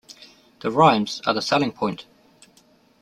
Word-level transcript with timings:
The 0.61 0.71
rhymes 0.71 1.21
are 1.27 1.33
the 1.35 1.43
selling 1.43 1.71
point. 1.73 2.07